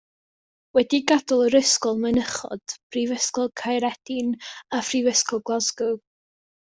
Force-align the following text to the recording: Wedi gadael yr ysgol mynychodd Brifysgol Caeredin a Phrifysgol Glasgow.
Wedi 0.77 0.99
gadael 1.11 1.43
yr 1.47 1.57
ysgol 1.59 1.99
mynychodd 2.05 2.75
Brifysgol 2.95 3.53
Caeredin 3.63 4.33
a 4.79 4.81
Phrifysgol 4.89 5.45
Glasgow. 5.51 5.95